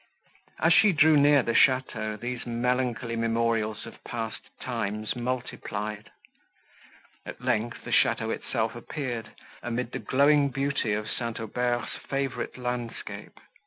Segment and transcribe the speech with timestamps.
[0.59, 6.09] As she drew near the château, these melancholy memorials of past times multiplied.
[7.23, 9.29] At length, the château itself appeared,
[9.61, 11.39] amid the glowing beauty of St.
[11.39, 13.39] Aubert's favourite landscape.